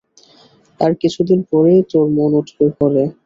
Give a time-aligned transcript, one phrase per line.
[0.79, 3.03] আর কিছুদিন পরেই তোর মন উঠবে ভরে।